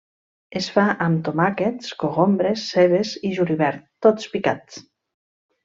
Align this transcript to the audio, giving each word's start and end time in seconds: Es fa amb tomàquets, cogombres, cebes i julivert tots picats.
Es 0.59 0.69
fa 0.77 0.85
amb 1.07 1.19
tomàquets, 1.27 1.91
cogombres, 2.05 2.65
cebes 2.71 3.13
i 3.31 3.35
julivert 3.37 3.87
tots 4.09 4.33
picats. 4.35 4.83